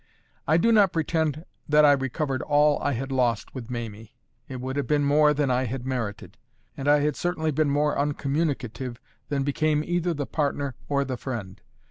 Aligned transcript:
I 0.47 0.57
do 0.57 0.71
not 0.71 0.91
pretend 0.91 1.45
that 1.69 1.85
I 1.85 1.91
recovered 1.91 2.41
all 2.41 2.81
I 2.81 2.93
had 2.93 3.11
lost 3.11 3.53
with 3.53 3.69
Mamie; 3.69 4.15
it 4.47 4.59
would 4.59 4.75
have 4.75 4.87
been 4.87 5.03
more 5.03 5.31
than 5.31 5.51
I 5.51 5.65
had 5.65 5.85
merited; 5.85 6.39
and 6.75 6.87
I 6.87 7.01
had 7.01 7.15
certainly 7.15 7.51
been 7.51 7.69
more 7.69 7.95
uncommunicative 7.95 8.99
than 9.29 9.43
became 9.43 9.83
either 9.83 10.15
the 10.15 10.25
partner 10.25 10.73
or 10.89 11.05
the 11.05 11.17
friend. 11.17 11.61